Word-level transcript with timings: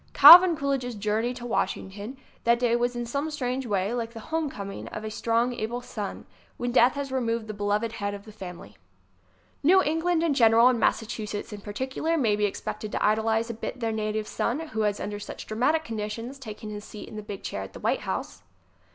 Calvin 0.13 0.57
Coolidge's 0.57 0.95
journey 0.95 1.31
to 1.31 1.45
Washington 1.45 2.17
that 2.43 2.57
day 2.57 2.75
was 2.75 2.95
in 2.95 3.05
some 3.05 3.29
strange 3.29 3.67
way 3.67 3.93
like 3.93 4.13
the 4.13 4.19
home 4.33 4.49
coming 4.49 4.87
of 4.87 5.03
a 5.03 5.11
strong, 5.11 5.53
able 5.53 5.79
son 5.79 6.25
when 6.57 6.71
death 6.71 6.93
has 6.95 7.11
removed 7.11 7.45
the 7.45 7.53
beloved 7.53 7.91
head 7.91 8.15
of 8.15 8.25
the 8.25 8.31
family. 8.31 8.75
New 9.61 9.79
England 9.83 10.23
in 10.23 10.33
general 10.33 10.69
and 10.69 10.79
Massachusetts 10.79 11.53
in 11.53 11.61
particular 11.61 12.17
may 12.17 12.35
be 12.35 12.45
expected 12.45 12.91
to 12.91 13.05
idolize 13.05 13.51
a 13.51 13.53
bit 13.53 13.79
their 13.79 13.91
na 13.91 14.11
tive 14.11 14.25
son 14.27 14.69
who 14.69 14.81
has 14.81 14.99
under 14.99 15.19
such 15.19 15.45
dramatic 15.45 15.83
conditions 15.83 16.39
taken 16.39 16.71
his 16.71 16.83
seat 16.83 17.07
in 17.07 17.15
the 17.15 17.21
big 17.21 17.43
chair 17.43 17.61
at 17.61 17.73
the 17.73 17.79
White 17.79 18.01
House. 18.01 18.41